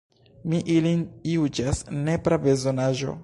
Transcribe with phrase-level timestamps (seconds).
[0.53, 1.03] Mi ilin
[1.33, 3.17] juĝas nepra bezonaĵo.